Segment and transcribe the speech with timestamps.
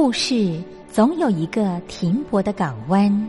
[0.00, 3.28] 故事总有一个停泊的港湾。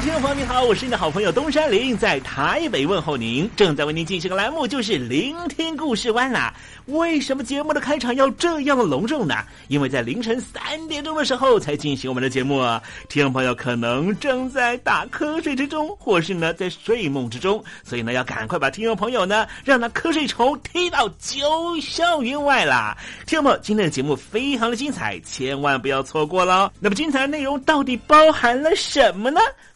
[0.00, 3.48] 听众朋友，你好，我是你的好朋友东山林，在台北问候您。
[3.54, 6.54] 正在为您进行的栏目就是《聆听故事湾》啦。
[6.86, 9.34] 为什么节目的开场要这样的隆重呢？
[9.68, 12.82] 因为在凌晨三点钟的时候才进行我们的节目啊。
[13.10, 21.46] 听众朋友可能正在打瞌睡之中，或是呢在睡梦之中，所以呢要赶快把听众朋友呢让那瞌睡虫踢到九
[21.78, 22.96] 霄云外啦。
[23.26, 26.72] 听众朋友，今天的节目非常的精彩，千万不要错过喽。
[26.80, 29.38] 那么精彩的内容到底包含了什么呢？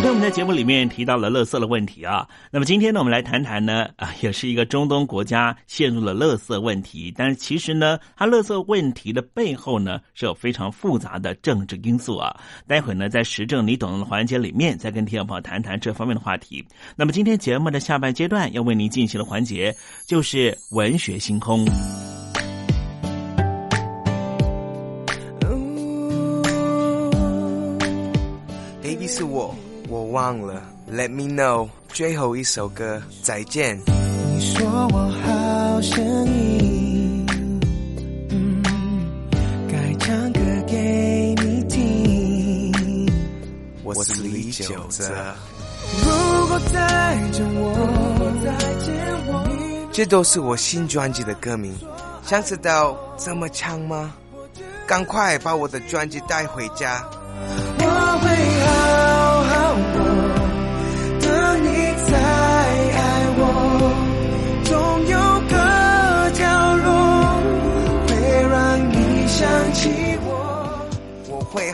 [0.00, 12.34] 昨天我们在节目里面提到了乐色的问题啊，那么今天呢，我们来谈谈呢啊，也是一个中东国家陷入了乐色问题，但是其实呢，它乐色问题的背后呢是有非常复杂的政治因素啊。
[12.66, 16.64] 待会呢，在时政你懂的环节里面，再跟听众朋友谈谈这方面的话题。
[16.96, 19.76] 那么今天节目的下半阶段要为您进行的环节
[20.06, 21.62] 就是文学星空。
[28.82, 29.54] Baby 是我，
[29.90, 30.62] 我忘了。
[30.88, 33.76] Let me know，最后一首歌，再见。
[34.36, 37.26] 你说我好声音，
[38.30, 38.62] 嗯，
[39.68, 43.12] 该唱歌给你听。
[43.82, 45.34] 我是李玖哲。
[46.04, 47.64] 如果再见我，
[48.44, 48.94] 再见
[49.26, 51.74] 我，这都是我新专辑的歌名。
[52.24, 54.14] 想知道怎么唱吗？
[54.86, 57.04] 赶快把我的专辑带回家。
[57.78, 57.84] 我
[58.20, 58.28] 会
[58.66, 58.79] 好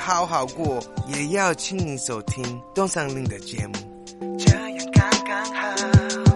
[0.07, 3.73] 好好过，也要请你收听东山林的节目。
[4.39, 4.63] 这样
[4.93, 5.75] 刚刚好，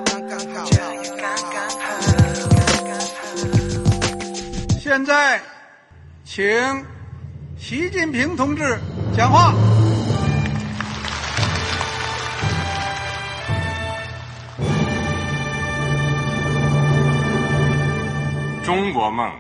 [0.05, 1.23] 刚刚好，这样刚
[1.53, 1.87] 刚好，
[2.51, 3.07] 刚刚好。
[4.81, 5.41] 现在，
[6.25, 6.45] 请
[7.57, 8.77] 习近平同志
[9.17, 9.55] 讲话。
[18.65, 19.33] 中国梦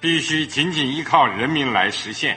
[0.00, 2.36] 必须紧紧依靠人民来实现。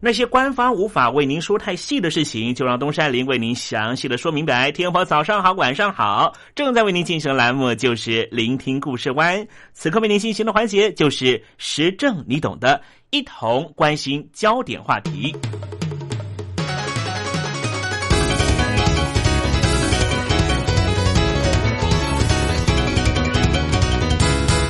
[0.00, 4.70] 那些官方无法为您说太细的事情，就让东山林为您详细的说明白。
[4.70, 9.44] 天婆早上好，晚上好，正在为您进行的栏目就是聆听故事湾。
[9.72, 15.34] 此刻为您进行的环节就是时政，你懂的，一同关心焦点话题。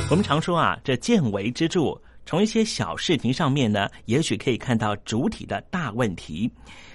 [0.09, 1.95] 我们常说啊，这见微知著。
[2.29, 6.47] 从一些小视频上面呢，也许可以看到主体的大问题。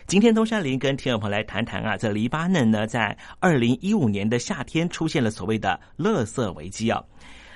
[0.06, 7.02] 今天东山林跟听众朋友来谈谈啊，在黎巴嫩呢，在二零一五年的夏天出现了所谓的“垃圾危机”啊。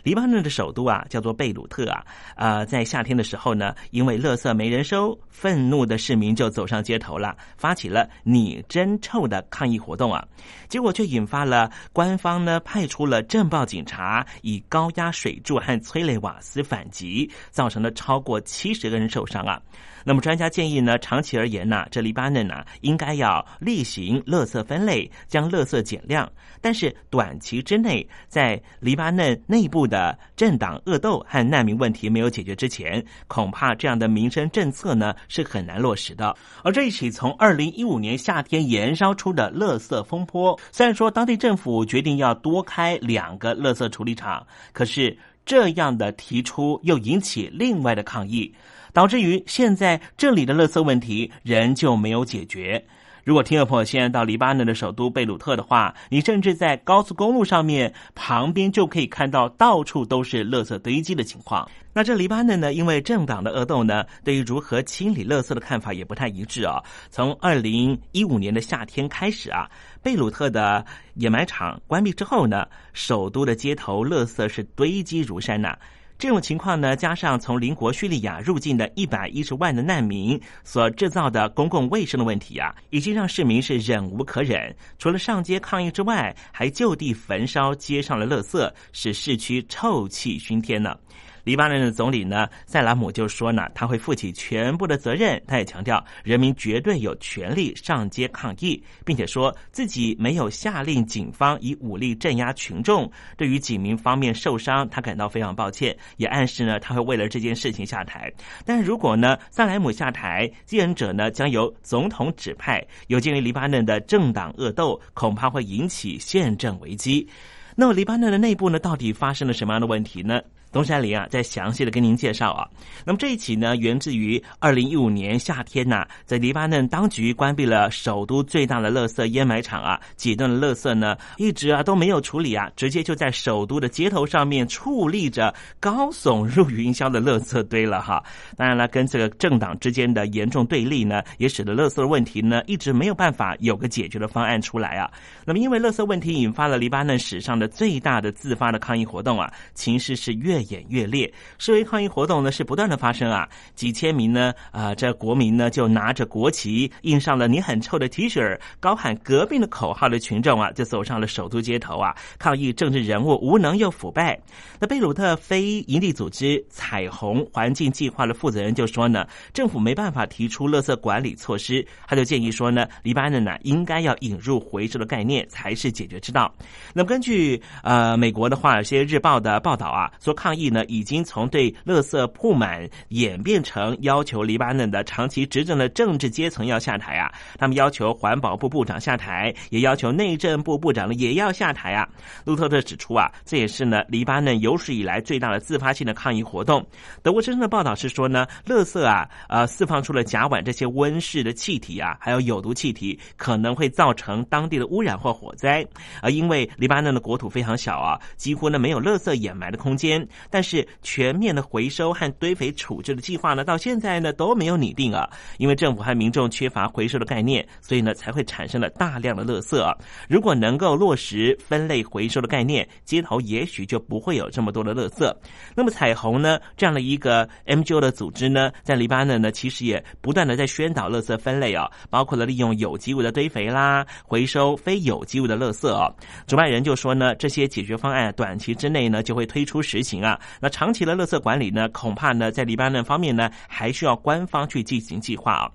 [0.09, 2.03] 黎巴嫩的首都啊叫做贝鲁特啊，
[2.35, 10.27] 呃，在夏天的时候呢，因为垃圾没人收，愤怒的市民就走上街头了，发起了“你真臭”的抗议活动啊，
[10.67, 19.61] 结果却引发了官方呢派出了镇暴警察，以高压水柱和催泪瓦斯反击，造成了超过七十个人受伤啊。
[20.09, 26.27] 那么专家建议呢，长期而言呢，这黎巴嫩呢应该要例行垃圾分类，将垃圾减量。
[26.63, 36.35] 但是短期之内，在黎巴嫩内部的政党恶斗和难民问题没有解决之前，恐怕这样的民生政策呢是很难落实的。
[36.65, 48.51] 而这一起从二零一五年夏天燃烧出的垃圾风波，虽然说当地政府决定要多开两个垃圾处理厂，可是这样的提出又引起另外的抗议。
[48.99, 52.85] 导致于现在这里的垃圾问题仍旧没有解决。
[53.23, 61.71] 如果听众朋友现在到黎巴嫩的首都贝鲁特的话，你甚至在高速公路上面旁边就可以看到到处都是垃圾堆积的情况。
[61.93, 66.83] 那这黎巴嫩呢，因为政党的恶斗呢，对于如何清理垃圾的看法也不太一致啊。
[67.09, 69.71] 从二零一五年的夏天开始啊，
[70.03, 75.79] 贝鲁特的掩埋场关闭之后呢，首都的街头垃圾是堆积如山呐。
[76.19, 84.75] 这种情况呢，加上从邻国叙利亚入境的一百一十万的难民所制造的公共卫生的问题啊，已经让市民是忍无可忍。
[84.99, 90.99] 除了上街抗议之外，还就地焚烧街上的垃圾，使市区臭气熏天呢。
[91.45, 95.43] 黎巴嫩的总理呢，塞拉姆就说呢，他会负起全部的责任。
[95.47, 103.11] 他也强调，人民绝对有权利上街抗议，并且说自己没有下令警方以武力镇压群众。
[103.37, 108.33] 对于警民方面受伤，他感到非常抱歉，也暗示呢，他会为了这件事情下台。
[108.65, 112.85] 但如果呢，塞莱姆下台，继任者呢将由总统指派。
[113.07, 117.27] 有鉴于黎巴嫩的政党恶斗，恐怕会引起宪政危机。
[117.75, 120.41] 那么，黎巴嫩的内部呢，到底发生了什么样的问题呢？
[120.71, 122.69] 东山林啊，在详细的跟您介绍啊。
[123.05, 138.23] 那么这一起呢，源自于二零一五年夏天呐，在黎巴嫩当局关闭了首都最大的垃圾掩埋场啊，几吨的垃圾呢，一直啊都没有处理啊，直接就在首都的街头上面矗立着高耸入云霄的垃圾堆了哈。
[138.57, 145.11] 当然了，跟这个政党之间的严重对立呢，也使得垃圾的问题呢，一直没有办法有个解决的方案出来啊。
[145.47, 150.58] 那么因为垃圾问题引发了黎巴嫩史上的最大的自发的抗议活动啊，情势是越。
[150.59, 164.39] 越演越烈，示威抗议活动呢是不断的发生啊，几千名呢啊这国民呢就拿着国旗，印上了“你很臭”的 T 恤，高喊革命的口号的群众啊，就走上了首都街头啊，抗议政治人物无能又腐败。
[164.81, 176.53] 那贝鲁特非营利组织彩虹环境计划的负责人就说呢，政府没办法提出垃圾管理措施，他就建议说呢，黎巴嫩呢应该要引入回收的概念才是解决之道。
[176.93, 180.48] 那么根据呃美国的《华尔街日报》的报道啊，说看。
[180.49, 187.31] 抗议呢，已经从对垃圾铺满演变成要求黎巴嫩的长期执政的政治阶层要下台啊。
[187.59, 192.09] 他们要求环保部部长下台，也要求内政部部长呢也要下台啊。
[192.47, 196.83] 路透社指出啊，这也是呢黎巴嫩有史以来最大的自发性的抗议活动。
[197.23, 205.87] 德国之声的报道是说呢，垃圾啊，呃，释放出了甲烷这些温室的气体啊，还有有毒气体，可能会造成当地的污染或火灾。
[206.23, 210.27] 而因为黎巴嫩的国土非常小啊，几乎呢没有垃圾掩埋的空间。
[210.51, 215.29] 但是全面的回收和堆肥处置的计划呢，到现在呢都没有拟定啊，
[215.59, 219.97] 因为政府和民众缺乏回收的概念，所以呢才会产生了大量的垃圾。
[220.29, 225.33] 如果能够落实分类回收的概念，街头也许就不会有这么多的垃圾。
[225.75, 236.13] 那么彩虹呢这样的一个 MGO 的组织呢，在黎巴嫩呢其实也不断的在宣导垃圾分类啊，包括了利用有机物的堆肥啦，回收非有机物的垃圾啊。
[236.47, 240.28] 主办人就说呢，这些解决方案短期之内呢就会推出实行啊。
[240.61, 245.71] 那长期的垃圾管理呢，恐怕呢，在黎巴嫩方面呢，还需要官方去进行计划啊。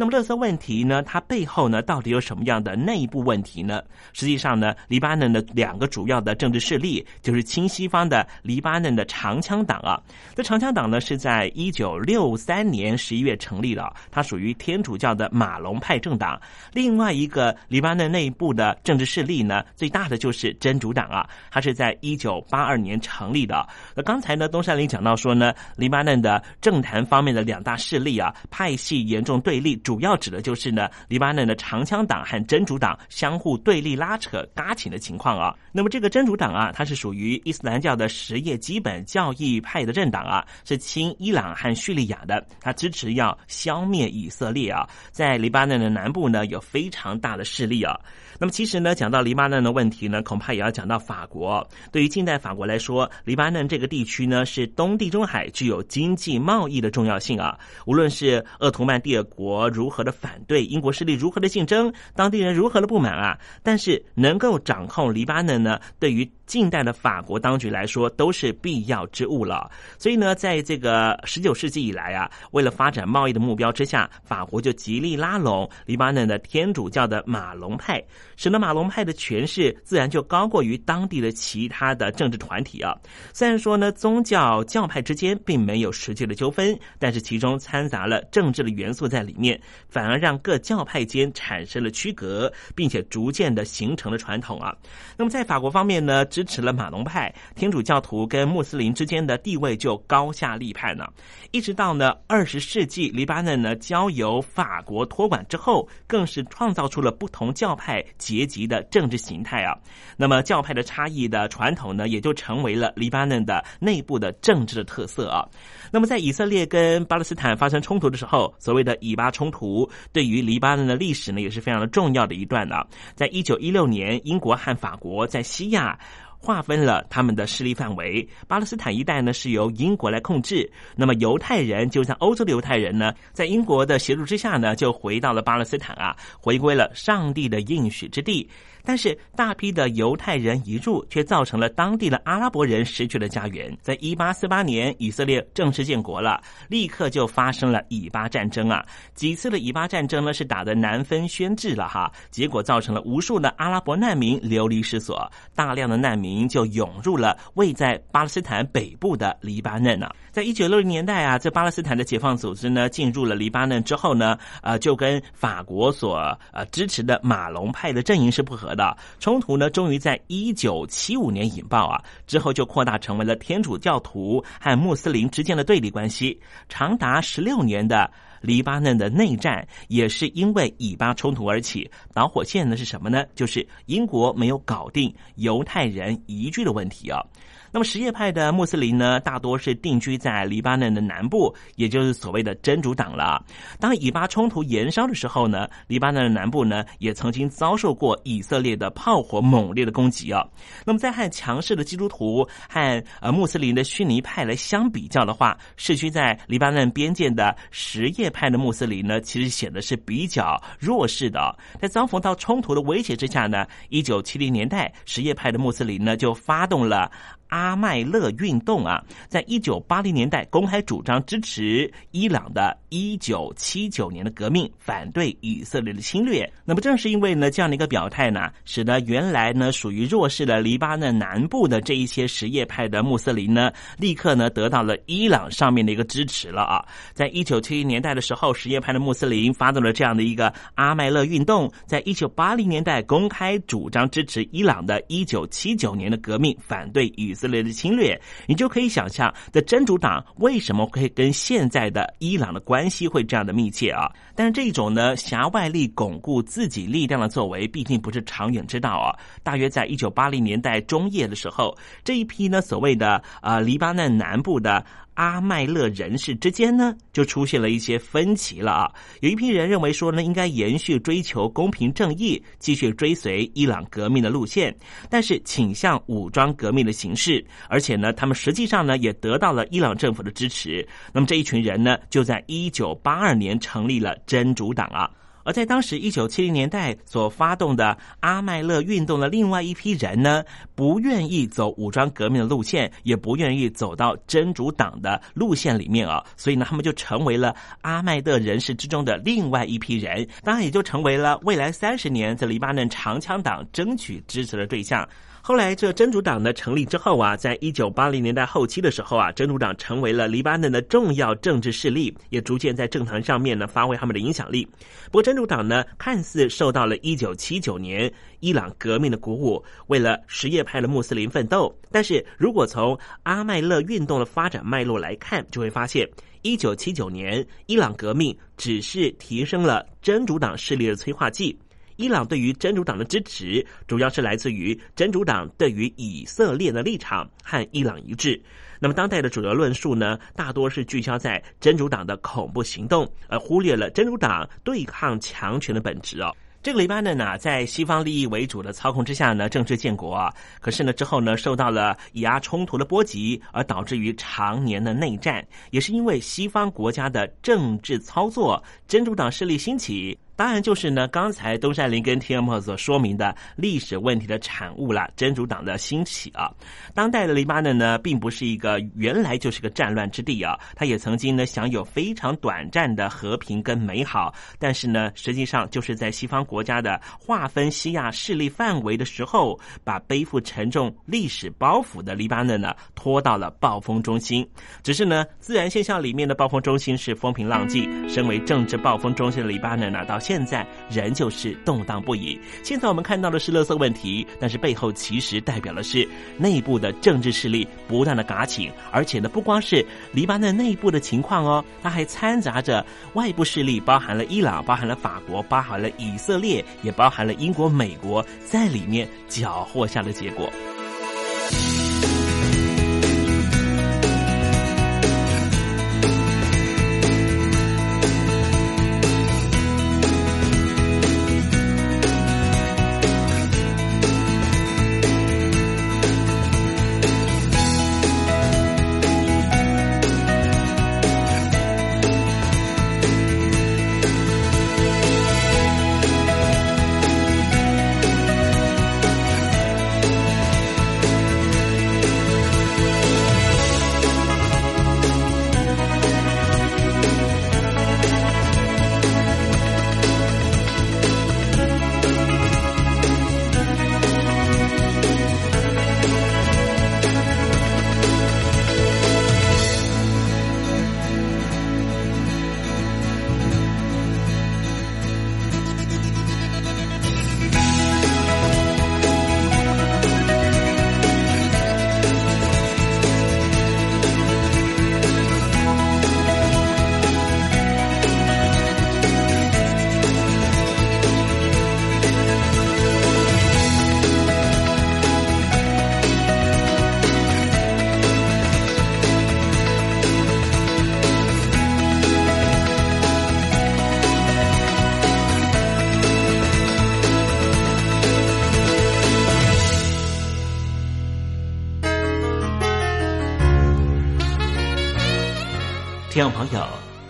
[0.00, 1.02] 那么，勒色问题呢？
[1.02, 3.82] 它背后呢，到底有什么样的内部问题呢？
[4.12, 10.00] 实际上呢，黎巴嫩的两个主要的政治势力就是亲西方的黎巴嫩的长枪党啊。
[10.36, 16.40] 这长枪党呢，是在一九六三年十一月成立的，它属于天主教的马龙派政党。
[16.72, 23.66] 另外一个黎巴嫩内部的政治势力呢，最大的就是真主党啊，它是在一九八二年成立的。
[23.96, 29.76] 那刚才呢，东山林讲到说呢，黎巴嫩的政坛方面的两大势力啊，派系严重对立。
[29.88, 35.56] 主要指的就是呢，黎巴嫩的长枪党和真主党相互对立、拉扯、嘎请的情况啊。
[35.72, 47.98] 那么这个真主党啊，它是属于伊斯兰教的什叶基本教义派的政党啊，是亲伊朗和叙利亚的，它支持要消灭以色列啊，在黎巴嫩的南部呢有非常大的势力啊。
[48.38, 51.66] 那么其实呢，讲到黎巴嫩的问题呢，恐怕也要讲到法国。
[51.90, 57.58] 对于近代法国来说，黎巴嫩这个地区呢，是东地中海具有经济贸易的重要性啊。
[57.86, 69.70] 无论是鄂图曼帝国如何的反对，英国势力如何的竞争，当地人如何的不满啊，但是能够掌控黎巴嫩呢，对于近代的法国当局来说都是必要之物了。
[69.98, 78.02] 所以呢，在这个十九世纪以来啊，为了发展贸易的目标之下，法国就极力拉拢黎巴嫩的天主教的马龙派。
[78.36, 82.96] 使得马龙派的权势自然就高过于当地的其他的政治团体啊。
[83.32, 94.74] 虽然说呢，宗教教派之间并没有实际的纠纷，但是其中掺杂了政治的元素在里面，反而让各教派间产生了区隔，并且逐渐的形成了传统啊。
[95.16, 101.12] 那么在法国方面呢，支持了马龙派，天主教徒跟穆斯林之间的地位就高下立判了。
[101.50, 108.04] 一直到呢二十世纪，黎巴嫩呢交由法国托管之后，更是创造出了不同教派。
[108.18, 109.76] 阶级的政治形态啊，
[110.16, 115.44] 那么教派的差异的传统呢，也就成为了黎巴嫩的内部的政治的特色啊。
[115.90, 122.86] 那么在以色列跟巴勒斯坦发生冲突的时候，所谓的以巴冲突，对于黎巴嫩的历史呢，也是非常的重要的一段啊。
[123.16, 125.98] 在一九一六年，英国和法国在西亚。
[126.38, 138.48] 划分了他们的势力范围，巴勒斯坦一带呢是由英国来控制，那么犹太人就像欧洲的犹太人呢，在英国的协助之下呢，就回到了巴勒斯坦啊，回归了上帝的应许之地。
[138.84, 143.76] 但是大批的犹太人移入，却造成了当地的阿拉伯人失去了家园。
[143.82, 148.82] 在一八四八年，以色列正式建国了，立刻就发生了以巴战争啊！
[149.14, 152.10] 几次的以巴战争呢，是打得难分轩轾了哈。
[152.30, 160.08] 结果造成了无数的阿拉伯难民流离失所，大量的难民就涌入了位在巴勒斯坦北部的黎巴嫩呢。
[160.30, 166.16] 在一九六零年代啊，这巴勒斯坦的解放组织呢进入了黎巴嫩之后呢，呃，就跟法国所
[166.52, 168.68] 呃支持的马龙派的阵营是不合。
[168.78, 178.08] 的冲突呢，终于在一九七五年引爆啊，之后就扩大成为了天主教徒和穆斯林之间的对立关系，长达十六年的
[178.40, 183.24] 黎巴嫩的内战也是因为以巴冲突而起，导火线呢是什么呢？
[183.34, 187.20] 就是英国没有搞定犹太人移居的问题啊。
[187.70, 193.44] 那么什叶派的穆斯林呢，大多是定居在黎巴嫩的南部，也就是所谓的真主党了。
[193.78, 200.44] 当以巴冲突延烧的时候呢，黎巴嫩的南部呢，也曾经遭受过以色列的炮火猛烈的攻击啊。
[200.84, 211.56] 那么在和强势的基督徒和呃穆斯林的逊尼派来相比较的话，市区在黎巴嫩边界的什叶派的穆斯林呢，其实显得是比较弱势的。
[211.80, 217.10] 在遭逢到冲突的威胁之下呢，一九七零年代什叶派的穆斯林呢，就发动了。
[217.48, 226.50] 阿麦勒运动啊，在一九八零年代公开主张支持伊朗的一九七九年的革命，反对以色列的侵略。
[226.64, 236.84] 那么正是因为呢这样的一个表态呢，使得原来呢属于弱势的黎巴嫩南部的这一些什叶派的穆斯林呢，立刻呢得到了伊朗上面的一个支持了啊。
[237.14, 247.37] 在一九七零年代的时候，什叶派的穆斯林发动了这样的一个阿麦勒运动，在一九八零年代公开主张支持伊朗的一九七九年的革命，反对以。
[247.38, 254.10] 之类的侵略，你就可以想象，的真主党为什么会跟现在的伊朗的关系会这样的密切啊？
[254.34, 259.14] 但是这种呢，狭外力巩固自己力量的作为，毕竟不是长远之道啊。
[259.42, 264.84] 大约在一九八零年代中叶的时候，这一批呢，所谓的啊，黎巴嫩南部的。
[265.18, 268.92] 阿麦勒人士之间呢，就出现了一些分歧了啊。
[269.20, 274.72] 有一批人认为说呢，应该延续追求公平正义，继续追随伊朗革命的路线，
[275.10, 280.86] 但是倾向武装革命的形式，而且呢，他们实际上呢，也得到了伊朗政府的支持。
[281.12, 285.10] 那么这一群人呢，就在一九八二年成立了真主党啊。
[285.48, 305.08] 而在当时一九七零年代所发动的阿麦勒运动的另外一批人呢，不愿意走武装革命的路线，也不愿意走到真主党的路线里面啊，所以呢，他们就成为了阿麦勒人士之中的另外一批人，当然也就成为了未来三十年在黎巴嫩长枪党争取支持的对象。
[305.48, 314.68] 后来，这真主党呢成立之后啊，在一九八零年代后期的时候啊，真主党成为了黎巴嫩的重要政治势力，也逐渐在政坛上面呢发挥他们的影响力。
[315.06, 321.74] 不过，真主党呢，看似受到了一九七九年伊朗革命的鼓舞，为了什叶派的穆斯林奋斗。
[321.90, 326.06] 但是如果从阿麦勒运动的发展脉络来看，就会发现，
[326.42, 331.58] 一九七九年伊朗革命只是提升了真主党势力的催化剂。
[331.98, 338.40] 伊朗对于真主党的支持，主要是来自于真主党对于以色列的立场和伊朗一致。
[338.78, 346.32] 那么，当代的主流论述呢，大多是聚焦在真主党的恐怖行动，而忽略了真主党对抗强权的本质哦。
[346.62, 350.32] 这个黎巴嫩呢，在西方利益为主的操控之下呢，政治建国啊。
[350.60, 360.16] 可是呢，之后呢，受到了以阿冲突的波及，而导致于常年的内战，也是因为西方国家的政治操作，真主党势力兴起。
[360.38, 365.10] 当然就是呢，刚才东山林跟 T M 所说明的历史问题的产物啦。
[365.16, 366.48] 真主党的兴起啊，
[366.94, 384.48] 当代的黎巴嫩呢，并不是一个原来就是个战乱之地啊，它也曾经呢享有非常短暂的和平跟美好，但是呢，实际上就是在西方国家的划分西亚势力范围的时候，把背负沉重历史包袱的黎巴嫩呢拖到了暴风中心。
[384.84, 390.16] 只是呢，自然现象里面的暴风中心是风平浪静，身为政治暴风中心的黎巴嫩呢，到。
[390.28, 392.38] 现在仍旧是动荡不已。
[392.62, 410.52] 现在我们看到的是勒色问题，但是背后其实代表的是内部的政治势力不断的嘎紧，而且呢，不光是黎巴嫩内部的情况哦，它还掺杂着外部势力，包含了伊朗，包含了法国，包含了以色列，也包含了英国、美国在里面搅和下的结果。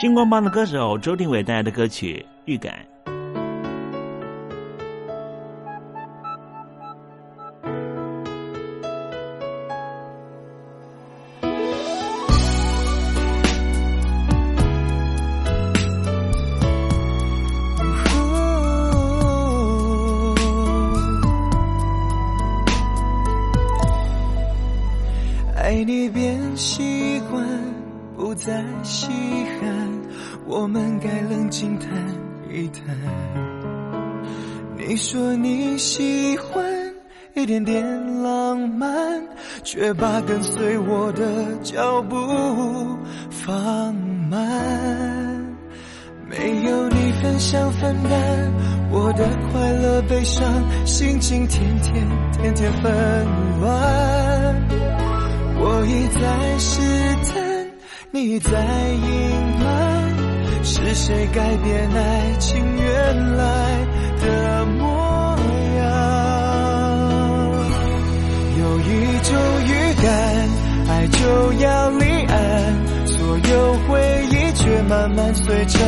[0.00, 2.72] 星光帮的歌手周定伟带来的歌曲《预感》。
[40.22, 42.16] 跟随我的脚步
[43.30, 43.94] 放
[44.30, 44.38] 慢。
[46.28, 48.52] 没有你分享分担
[48.90, 50.44] 我的快乐悲伤，
[50.84, 52.92] 心情天天天天纷
[53.60, 54.68] 乱。
[55.60, 56.80] 我一再试
[57.24, 57.66] 探，
[58.10, 60.18] 你在隐瞒。
[60.62, 63.87] 是谁改变爱情原来
[71.48, 72.36] 种预感，爱就要离岸，
[73.06, 74.68] 所有回忆却。
[74.88, 75.80] 慢慢碎成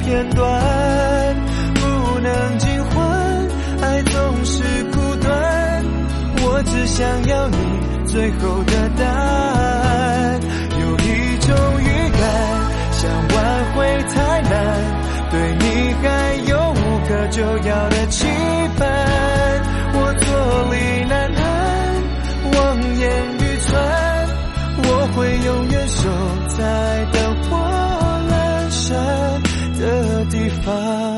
[0.00, 1.36] 片段，
[1.74, 3.48] 不能尽欢，
[3.82, 5.84] 爱总是苦短。
[6.42, 7.56] 我只想要你
[8.06, 10.40] 最后的答案。
[10.80, 12.20] 有一种预感，
[12.92, 13.36] 想挽
[13.74, 13.76] 回
[14.14, 14.50] 太难，
[15.30, 16.06] 对你还
[16.48, 18.26] 有无可救药的期
[18.76, 18.88] 盼。
[19.94, 20.26] 我坐
[20.72, 20.76] 立
[21.08, 21.42] 难安，
[22.54, 22.56] 望
[22.98, 23.06] 眼，
[26.48, 27.56] 在灯火
[28.28, 29.42] 阑珊
[29.78, 31.17] 的地方。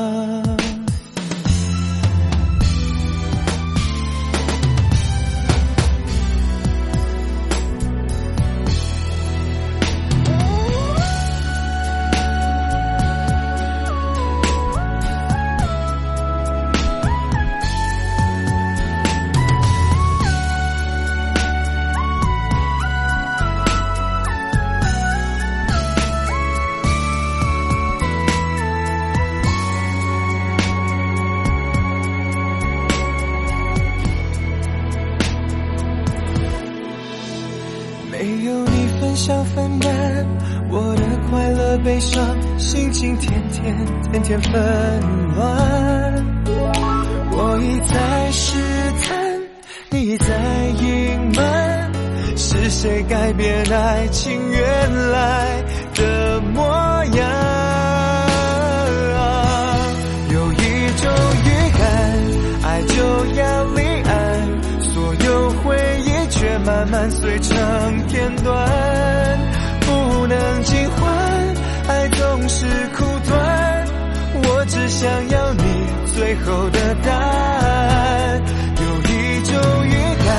[42.01, 43.75] 乐悲伤，心情天天
[44.11, 44.51] 天天纷
[45.35, 46.25] 乱。
[47.33, 48.57] 我一再试
[49.03, 49.39] 探，
[49.91, 50.35] 你在
[50.81, 51.91] 隐瞒，
[52.35, 56.63] 是谁改变爱情原来的模
[57.05, 57.23] 样？
[60.29, 60.55] 有一
[60.97, 61.11] 种
[61.45, 61.83] 预感，
[62.63, 62.95] 爱就
[63.35, 64.11] 要离岸，
[64.81, 67.57] 所有回忆却慢慢碎成
[68.07, 68.67] 片段，
[69.81, 70.89] 不能尽
[75.01, 75.63] 想要你
[76.13, 78.39] 最后的答案。
[78.77, 79.51] 有一种
[79.87, 80.29] 预感，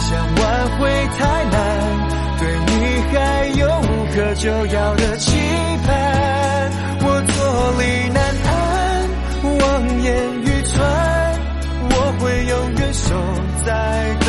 [0.00, 0.42] 想挽
[0.76, 1.54] 回太难，
[2.40, 2.72] 对你
[3.12, 3.16] 还
[3.60, 5.38] 有无可救药的期
[5.86, 5.88] 盼。
[7.04, 7.38] 我坐
[7.78, 8.18] 立难
[8.50, 8.50] 安，
[9.60, 9.62] 望
[10.02, 10.10] 眼
[10.46, 10.82] 欲穿，
[11.88, 13.14] 我会永远守
[13.64, 13.70] 在
[14.26, 14.28] 灯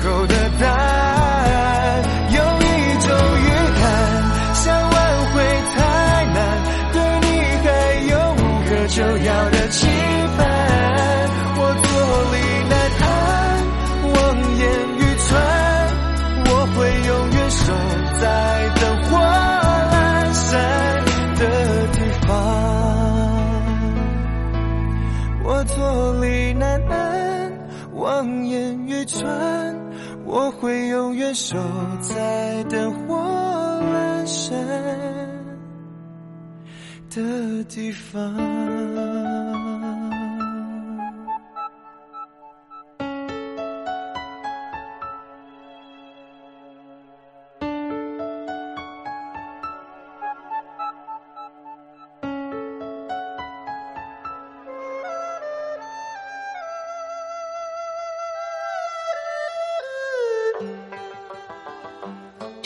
[0.00, 2.02] 最后的答案。
[2.32, 2.64] 有一
[3.00, 3.08] 种
[3.38, 3.48] 预
[3.80, 3.84] 感，
[4.54, 4.96] 想挽
[5.32, 5.36] 回
[5.76, 5.78] 太
[6.32, 6.38] 难，
[6.92, 7.26] 对你
[7.64, 7.68] 还
[8.08, 9.86] 有无可救药的期
[10.38, 10.38] 盼。
[11.56, 11.88] 我坐
[12.32, 12.34] 立
[12.70, 13.04] 难安，
[14.14, 14.16] 望
[14.56, 14.60] 眼
[14.96, 15.28] 欲穿，
[16.46, 17.62] 我会永远守
[18.20, 18.24] 在
[18.80, 19.08] 灯火
[19.92, 19.94] 阑
[20.32, 20.48] 珊
[21.36, 21.42] 的
[21.92, 22.28] 地方。
[25.44, 25.76] 我坐
[26.24, 27.52] 立难安，
[27.94, 29.69] 望眼欲穿，
[30.32, 31.58] 我会永远守
[32.00, 34.56] 在灯火阑珊
[37.10, 39.09] 的地方。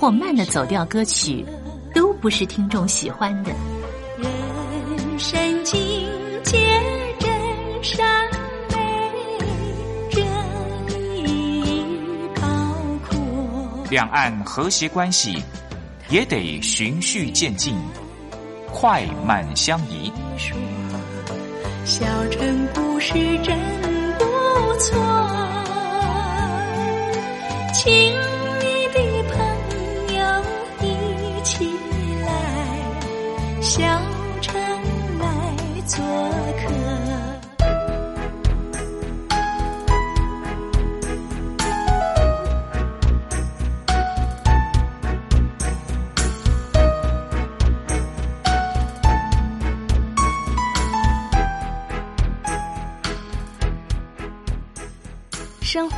[0.00, 1.44] 或慢的走调歌曲，
[1.94, 3.52] 都不是听众喜欢的。
[4.16, 5.78] 人生境
[6.42, 6.58] 界
[7.18, 7.30] 真
[7.82, 8.02] 善
[8.70, 8.78] 美，
[10.10, 10.22] 这
[11.28, 11.84] 意
[12.34, 12.40] 高
[13.10, 13.18] 阔。
[13.90, 15.44] 两岸和谐关系
[16.08, 17.76] 也得循序渐进，
[18.72, 20.10] 快慢相宜。
[21.84, 23.54] 小城故事真
[24.18, 24.24] 不
[24.78, 24.98] 错，
[27.74, 28.14] 亲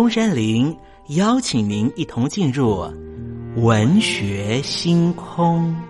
[0.00, 0.74] 东山林
[1.08, 2.90] 邀请您一同进入
[3.56, 5.89] 文学星空。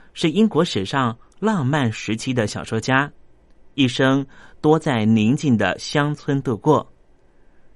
[0.13, 3.11] 是英国史上浪漫时期的小说家，
[3.75, 4.25] 一生
[4.59, 6.91] 多在宁静的乡村度过。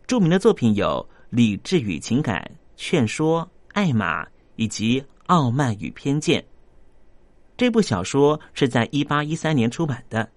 [0.08, 2.40] 著名的作品有《理智与情感》
[2.76, 3.42] 《劝说》
[3.74, 4.24] 《爱玛》
[4.56, 6.42] 以及《傲慢与偏见》。
[7.58, 10.30] 这部小说是在一八一三年出版的。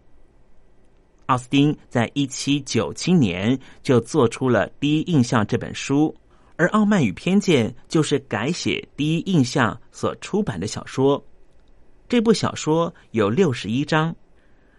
[1.27, 6.15] 奥斯汀在一七九七年就做出了《第一印象》这本书。
[6.57, 11.23] 而《傲慢与偏见》就是改写《第一印象》所出版的小说。
[12.09, 14.17] 这部小说有六十一章，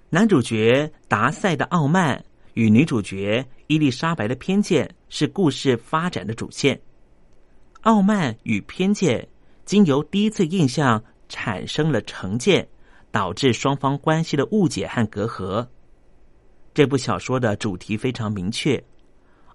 [0.09, 6.81] 男主角达塞的傲慢与女主角伊丽莎白的偏见是故事发展的主线。
[7.81, 9.27] 傲慢与偏见
[9.63, 12.67] 经由第一次印象产生了成见，
[13.11, 15.67] 导致双方关系的误解和隔阂。
[16.73, 18.83] 这部小说的主题非常明确，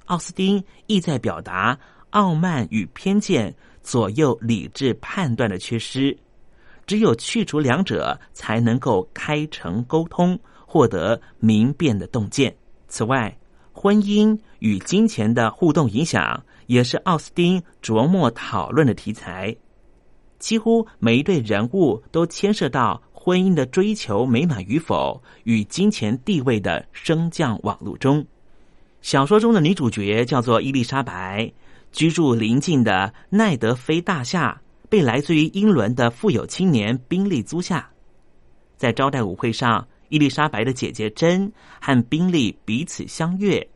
[0.05, 1.77] 奥斯汀意在表达。
[2.11, 6.17] 傲慢与偏见左右理智判断的缺失，
[6.87, 12.55] 只有去除两者，才能够开诚沟通，获得明辨的洞见。
[12.89, 13.37] 此外，
[13.73, 19.55] 婚姻与金钱的互动影响，也是奥斯汀琢磨讨论的题材。
[20.39, 28.25] 几乎每一对人物都牵涉到婚姻的追求美满与否与金钱地位的升降网络中。
[29.01, 31.51] 小说中的女主角叫做伊丽莎白，
[31.93, 34.61] 居住邻近的奈德菲大厦，
[34.95, 37.91] 被来自于英伦的富有青年宾利租下。
[38.77, 43.69] 在招待舞会上，伊丽莎白的姐姐珍和宾利彼此相悦，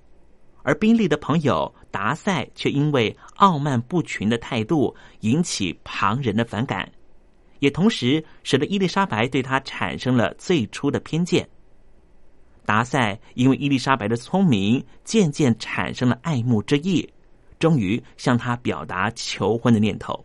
[0.62, 6.88] 而宾利的朋友达塞却因为傲慢不群的态度引起旁人的反感，
[7.58, 11.48] 也同时使得伊丽莎白对他产生了最初的偏见。
[12.64, 17.12] 达塞因为伊丽莎白的聪明，渐渐产生了爱慕之意，
[17.58, 20.24] 终于向她表达求婚的念头。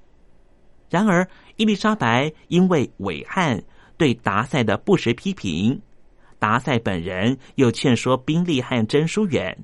[0.94, 3.60] 然而，伊丽莎白因为韦汉
[3.98, 5.82] 对达塞的不实批评，
[6.38, 9.58] 达塞本人又劝说宾利和真疏远。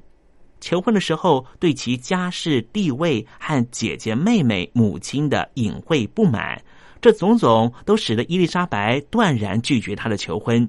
[0.59, 6.59] 求婚的时候，对其家世地位和姐姐妹妹母亲的隐晦不满，
[6.99, 10.67] 这种种都使得伊丽莎白断然拒绝他的求婚。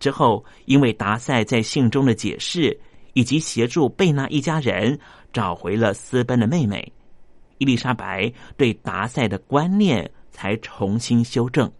[0.00, 2.76] 之后，因为达塞在信中的解释，
[3.12, 4.98] 以及协助贝纳一家人
[5.32, 6.92] 找回了私奔的妹妹，
[7.60, 11.70] 伊丽莎白对达塞的观念才重新修正。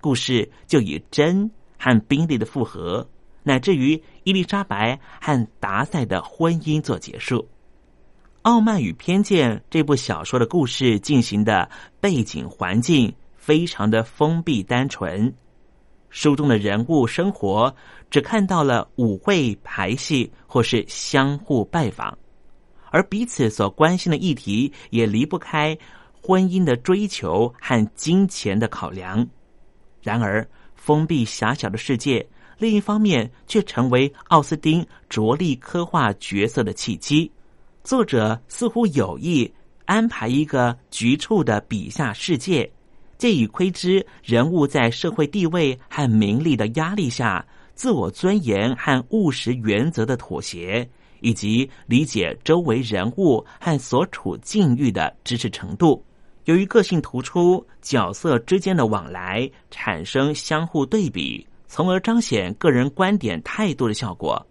[0.00, 3.08] 故事就以真和宾利的复合，
[3.44, 7.38] 乃至于伊丽莎白和达塞的婚姻做结束。
[8.42, 11.70] 《傲慢与偏见》这部小说的故事进行的
[12.00, 15.32] 背景环境非常的封闭单纯。
[16.10, 17.72] 书中的人物生活
[18.10, 22.18] 只看到了舞会排戏或是相互拜访，
[22.92, 25.76] 而彼此所关心的议题也离不开
[26.12, 29.26] 婚姻的追求和金钱的考量。
[30.02, 32.24] 然而，封闭狭小的世界，
[32.58, 37.30] 另一方面却成为奥斯汀着力刻画角色的契机。
[37.82, 39.52] 作者似乎有意
[39.86, 42.70] 安排一个局促的笔下世界。
[43.16, 50.90] 借以窥知人物在社会地位和名利的压力下，自我尊严和务实原则的妥协，
[51.22, 56.04] 以及理解周围人物和所处境遇的知识程度。
[56.44, 64.44] 由于个性突出，角色之间的往来产生相互对比，从而彰显个人观点态度的效果。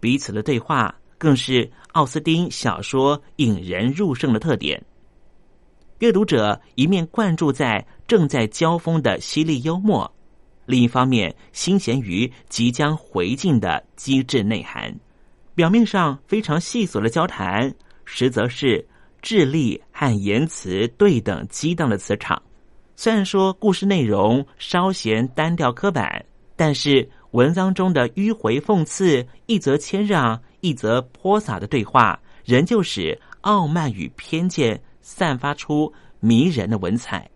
[0.00, 4.84] 彼此的对话更是奥斯丁小说引人入胜的特点。
[6.00, 10.12] 阅读者一面灌注在正在交锋的犀利幽默，
[10.66, 14.92] 另一方面心弦于即将回敬的机智内涵。
[15.58, 18.86] 表面上非常细琐的交谈，实则是
[19.20, 22.40] 智力和言辞对等激荡的磁场。
[22.94, 34.80] 虽然说故事内容稍显单调刻板，但是文章中的迂回讽刺、一则谦让、一则泼洒的对话，仍旧使傲慢与偏见。
[35.00, 37.28] 散发出迷人的文采。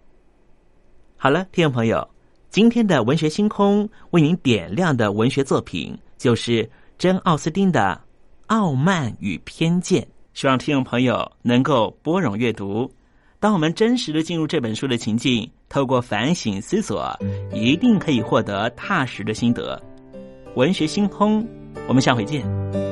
[1.17, 2.09] 好了，听众朋友，
[2.51, 8.01] 今天的文学星空为您点亮的文学作品就是珍·奥斯汀的
[8.53, 10.03] 《傲慢与偏见》。
[10.35, 12.93] 希望听众朋友能够拨冗阅读。
[13.41, 17.19] 当我们真实的进入这本书的情境，透过反省思索，
[17.55, 19.83] 一定可以获得踏实的心得。
[20.55, 21.49] 文学星空，
[21.89, 22.92] 我们下回见。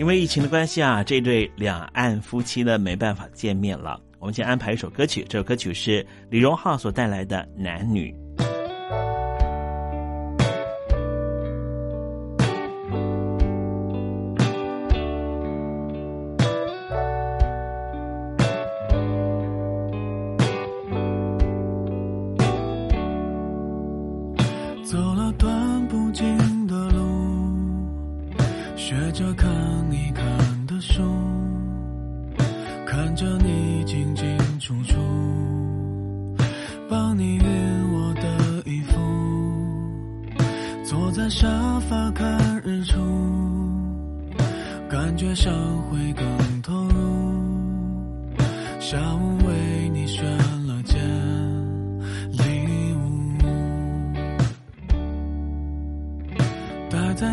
[0.00, 4.00] 因为疫情的关系啊，这对两岸夫妻呢没办法见面了。
[4.18, 8.10] 我们先安排一首歌曲，这首歌曲是李荣浩所带来的《男女》。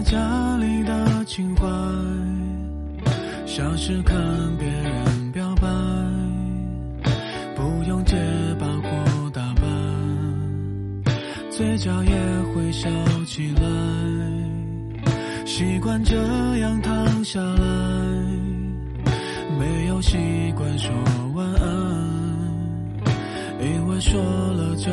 [0.08, 1.68] 家里的情怀，
[3.46, 4.18] 像是看
[4.58, 5.68] 别人表白，
[7.54, 8.16] 不用结
[8.58, 9.68] 巴或打扮，
[11.52, 12.12] 嘴角也
[12.56, 12.90] 会笑
[13.26, 13.62] 起来，
[15.46, 16.16] 习惯这
[16.60, 17.66] 样躺下来，
[19.60, 20.18] 没有习
[20.56, 20.90] 惯说
[21.36, 21.68] 晚安，
[23.60, 24.90] 因为说了就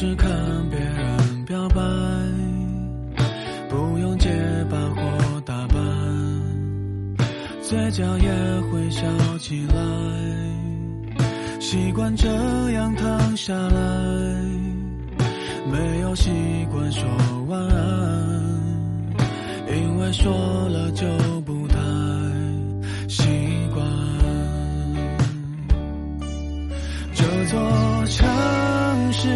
[0.00, 0.30] 是看
[0.70, 1.82] 别人表白。
[3.68, 4.30] 不用结
[4.70, 5.76] 巴或打扮，
[7.60, 8.30] 嘴角也
[8.62, 9.02] 会笑
[9.36, 9.74] 起来，
[11.60, 12.26] 习惯这
[12.70, 13.78] 样躺下来，
[15.70, 16.30] 没有习
[16.72, 17.06] 惯说
[17.46, 18.40] 晚安，
[19.68, 20.32] 因为说
[20.70, 21.06] 了就
[21.42, 21.76] 不太
[23.06, 23.28] 习
[23.74, 23.86] 惯。
[27.12, 27.60] 这座
[28.06, 29.28] 城市，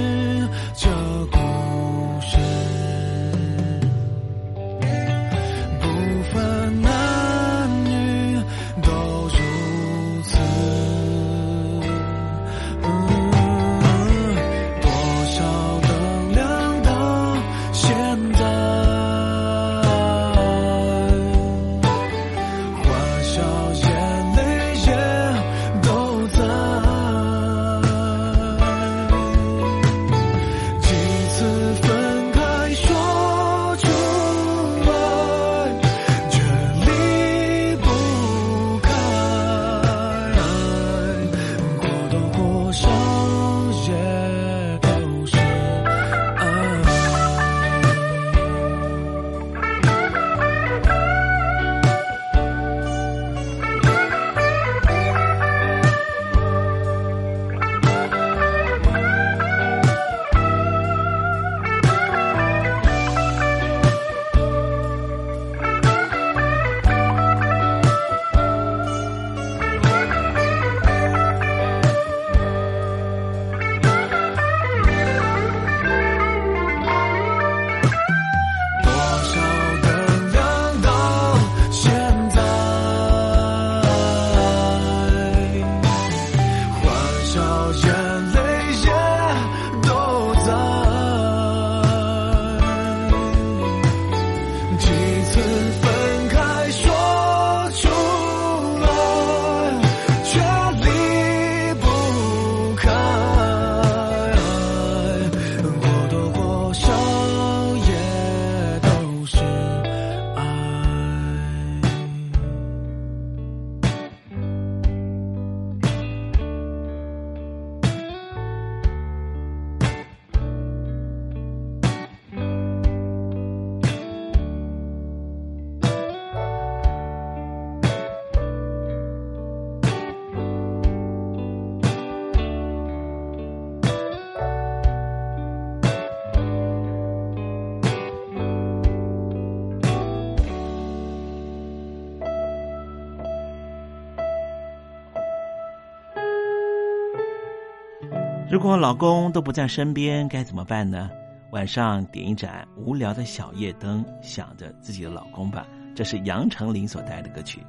[148.65, 151.11] 如果老公都不在身边，该怎么办呢？
[151.51, 155.67] 晚上点一盏无聊的小夜灯，想着自己的老公吧。
[155.95, 157.61] 这是杨丞琳所带的歌曲。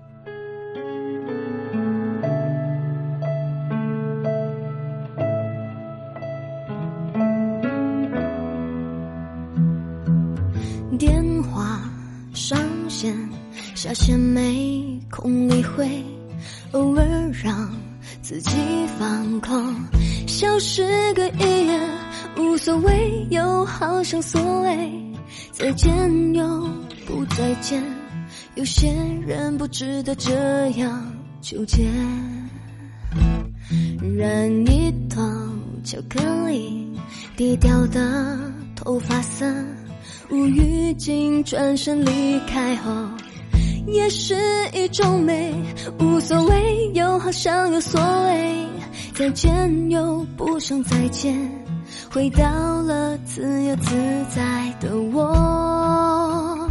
[23.86, 24.92] 好像所谓
[25.52, 26.44] 再见又
[27.06, 27.84] 不再见。
[28.56, 28.92] 有些
[29.28, 30.34] 人不值得这
[30.78, 31.06] 样
[31.40, 31.86] 纠结，
[34.18, 35.22] 染一头
[35.84, 36.98] 巧克力，
[37.38, 39.46] 低调的头发色。
[40.32, 42.92] 无预警转身离开后，
[43.86, 44.36] 也是
[44.74, 45.54] 一种美。
[46.00, 48.66] 无所谓，又好像有所谓。
[49.14, 51.38] 再见又不想再见，
[52.16, 52.46] 回到
[52.84, 53.94] 了自由自
[54.34, 56.70] 在的我。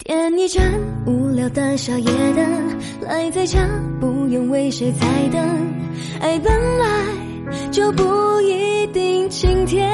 [0.00, 0.62] 点一盏
[1.06, 3.66] 无聊的小夜灯，赖在家
[3.98, 5.42] 不用为谁在等。
[6.20, 6.86] 爱本来
[7.72, 9.90] 就不一定晴天。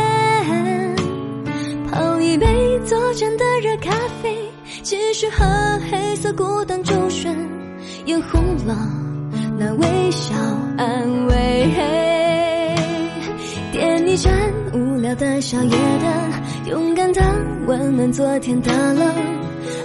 [1.89, 4.37] 泡一杯左转的热咖啡，
[4.83, 5.47] 继续喝
[5.93, 7.33] 黑色孤单周旋，
[8.05, 8.77] 眼红了
[9.57, 10.35] 那微笑
[10.77, 12.10] 安慰。
[14.11, 14.33] 一盏
[14.75, 17.23] 无聊的小夜灯，勇敢的
[17.69, 19.15] 温暖昨天的冷。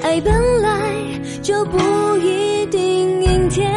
[0.02, 0.96] 爱本来
[1.44, 1.78] 就不
[2.18, 3.72] 一定阴天，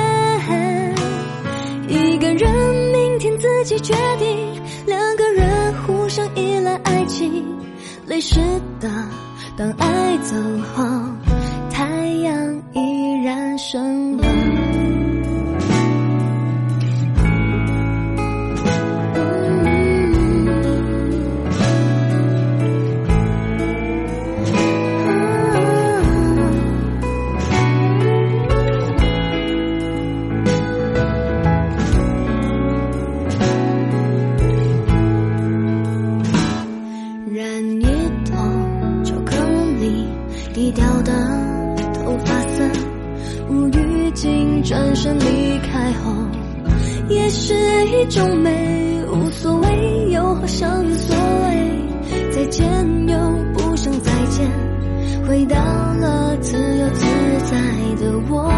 [1.87, 2.51] 一个人
[2.95, 7.45] 明天自己决定，两个人互相依赖爱情。
[8.07, 8.41] 泪湿
[8.81, 8.89] 的，
[9.55, 10.35] 当爱走
[10.75, 10.83] 后，
[11.71, 11.85] 太
[12.23, 14.48] 阳依然升了。
[47.29, 47.55] 也是
[47.89, 49.05] 一种美。
[49.13, 52.31] 无所谓，又好像有所谓。
[52.31, 52.67] 再见
[53.07, 53.19] 又
[53.53, 54.51] 不想再见，
[55.27, 57.05] 回到了自由自
[57.45, 57.57] 在
[58.03, 58.51] 的我。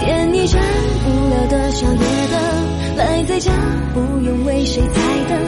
[0.00, 0.60] 点一盏
[1.06, 3.50] 无聊的小夜灯，赖在家
[3.94, 5.38] 不用为谁在等。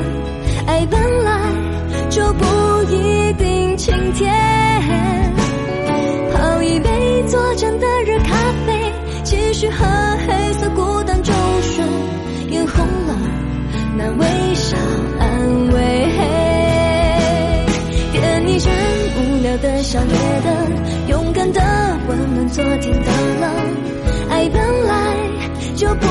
[0.69, 1.53] 爱本来
[2.09, 2.45] 就不
[19.49, 20.13] 热的小夜
[20.45, 21.61] 灯，勇敢的
[22.07, 23.51] 温暖昨天的冷。
[24.29, 25.17] 爱本来
[25.75, 26.07] 就不